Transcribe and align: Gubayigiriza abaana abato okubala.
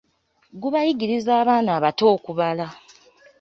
Gubayigiriza 0.61 1.31
abaana 1.41 1.69
abato 1.77 2.03
okubala. 2.15 2.67